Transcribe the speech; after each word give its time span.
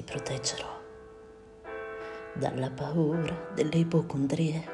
ti 0.00 0.02
proteggerò 0.02 0.78
dalla 2.32 2.70
paura 2.70 3.36
delle 3.52 3.76
ipocondrie, 3.76 4.68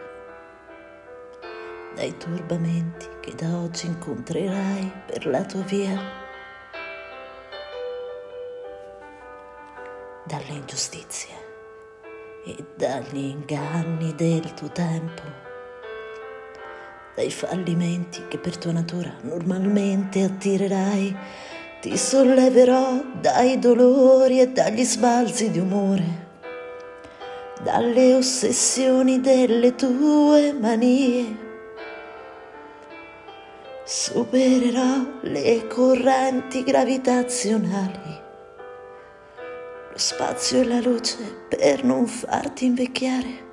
dai 1.95 2.17
turbamenti 2.17 3.09
che 3.21 3.35
da 3.35 3.57
oggi 3.57 3.87
incontrerai 3.87 4.93
per 5.07 5.27
la 5.27 5.45
tua 5.45 5.63
via, 5.63 5.99
dalle 10.25 10.53
ingiustizie 10.53 11.35
e 12.45 12.65
dagli 12.77 13.17
inganni 13.17 14.15
del 14.15 14.55
tuo 14.55 14.71
tempo, 14.71 15.23
dai 17.17 17.31
fallimenti 17.31 18.29
che 18.29 18.39
per 18.39 18.57
tua 18.59 18.73
natura 18.73 19.13
normalmente 19.23 20.23
attirerai 20.23 21.17
ti 21.81 21.97
solleverò 21.97 23.03
dai 23.21 23.59
dolori 23.59 24.41
e 24.41 24.49
dagli 24.49 24.83
sbalzi 24.83 25.51
di 25.51 25.59
umore, 25.59 26.27
dalle 27.63 28.15
ossessioni 28.15 29.21
delle 29.21 29.75
tue 29.75 30.53
manie. 30.53 31.45
Supererò 33.85 35.21
le 35.21 35.67
correnti 35.69 36.65
gravitazionali, 36.65 38.21
lo 39.93 39.99
spazio 39.99 40.61
e 40.61 40.65
la 40.65 40.81
luce 40.81 41.45
per 41.49 41.85
non 41.85 42.07
farti 42.07 42.65
invecchiare. 42.65 43.45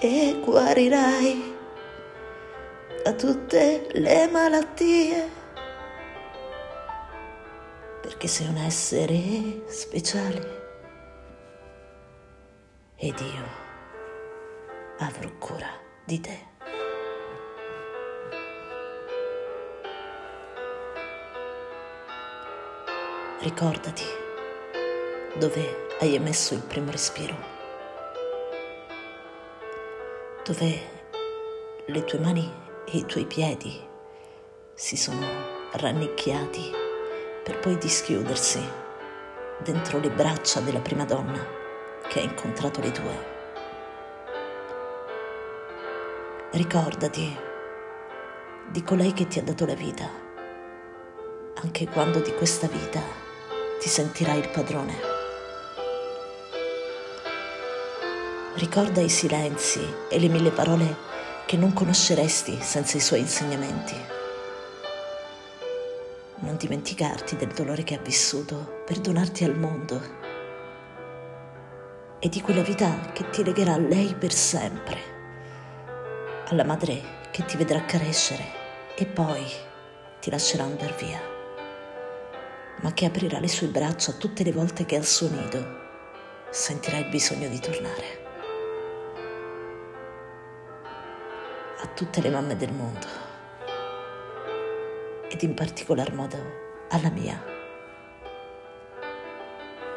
E 0.00 0.40
guarirai 0.44 1.51
da 3.02 3.12
tutte 3.14 3.88
le 3.94 4.28
malattie, 4.28 5.28
perché 8.00 8.28
sei 8.28 8.46
un 8.46 8.58
essere 8.58 9.64
speciale. 9.66 10.60
Ed 12.94 13.18
io 13.18 13.44
avrò 14.98 15.28
cura 15.38 15.66
di 16.04 16.20
te. 16.20 16.50
Ricordati 23.40 24.04
dove 25.34 25.88
hai 25.98 26.14
emesso 26.14 26.54
il 26.54 26.62
primo 26.62 26.92
respiro, 26.92 27.34
dove 30.44 31.00
le 31.86 32.04
tue 32.04 32.18
mani 32.20 32.61
e 32.84 32.98
i 32.98 33.06
tuoi 33.06 33.26
piedi 33.26 33.80
si 34.74 34.96
sono 34.96 35.26
rannicchiati 35.72 36.70
per 37.42 37.58
poi 37.58 37.76
dischiudersi 37.78 38.60
dentro 39.58 39.98
le 39.98 40.10
braccia 40.10 40.60
della 40.60 40.80
prima 40.80 41.04
donna 41.04 41.44
che 42.08 42.20
ha 42.20 42.22
incontrato 42.22 42.80
le 42.80 42.90
tue. 42.90 43.30
Ricordati 46.50 47.38
di 48.70 48.82
colei 48.82 49.12
che 49.12 49.26
ti 49.26 49.38
ha 49.38 49.42
dato 49.42 49.64
la 49.66 49.74
vita, 49.74 50.08
anche 51.62 51.86
quando 51.88 52.20
di 52.20 52.32
questa 52.34 52.66
vita 52.66 53.00
ti 53.78 53.88
sentirai 53.88 54.38
il 54.38 54.50
padrone. 54.50 55.10
Ricorda 58.54 59.00
i 59.00 59.08
silenzi 59.08 59.82
e 60.08 60.18
le 60.18 60.28
mille 60.28 60.50
parole 60.50 61.11
che 61.46 61.56
non 61.56 61.72
conosceresti 61.72 62.58
senza 62.60 62.96
i 62.96 63.00
suoi 63.00 63.20
insegnamenti. 63.20 63.94
Non 66.40 66.56
dimenticarti 66.56 67.36
del 67.36 67.52
dolore 67.52 67.82
che 67.84 67.94
ha 67.94 68.00
vissuto 68.00 68.82
per 68.84 68.98
donarti 68.98 69.44
al 69.44 69.56
mondo 69.56 70.00
e 72.18 72.28
di 72.28 72.40
quella 72.40 72.62
vita 72.62 73.10
che 73.12 73.28
ti 73.30 73.42
legherà 73.42 73.74
a 73.74 73.78
lei 73.78 74.14
per 74.14 74.32
sempre, 74.32 74.98
alla 76.46 76.64
madre 76.64 77.20
che 77.32 77.44
ti 77.44 77.56
vedrà 77.56 77.84
crescere 77.84 78.44
e 78.94 79.06
poi 79.06 79.44
ti 80.20 80.30
lascerà 80.30 80.62
andare 80.62 80.94
via, 81.00 81.20
ma 82.80 82.92
che 82.92 83.06
aprirà 83.06 83.40
le 83.40 83.48
sue 83.48 83.66
braccia 83.66 84.12
tutte 84.12 84.44
le 84.44 84.52
volte 84.52 84.84
che 84.84 84.96
al 84.96 85.04
suo 85.04 85.28
nido 85.28 85.80
sentirai 86.50 87.00
il 87.00 87.08
bisogno 87.08 87.48
di 87.48 87.58
tornare. 87.58 88.21
Tutte 91.94 92.20
le 92.20 92.30
mamme 92.30 92.56
del 92.56 92.72
mondo 92.72 93.06
ed 95.28 95.42
in 95.42 95.54
particolar 95.54 96.12
modo 96.14 96.36
alla 96.88 97.10
mia. 97.10 97.42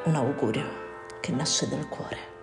Un 0.06 0.16
augurio 0.16 0.66
che 1.20 1.32
nasce 1.32 1.68
dal 1.68 1.88
cuore. 1.88 2.35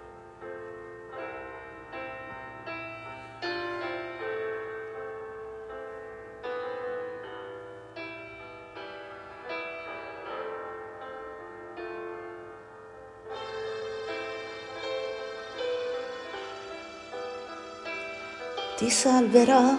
Ti 18.82 18.90
salverò 18.90 19.76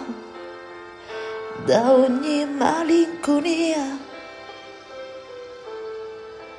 da 1.66 1.92
ogni 1.92 2.46
malinconia, 2.46 3.98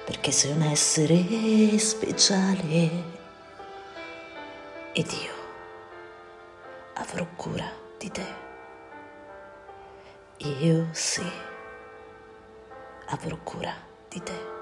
perché 0.05 0.29
sei 0.29 0.51
un 0.51 0.61
essere 0.61 1.75
speciale 1.79 2.89
ed 4.91 5.11
io 5.11 5.33
avrò 6.93 7.25
cura 7.35 7.67
di 7.97 8.11
te. 8.11 8.27
Io 10.37 10.89
sì, 10.91 11.25
avrò 13.07 13.39
cura 13.43 13.73
di 14.07 14.21
te. 14.21 14.54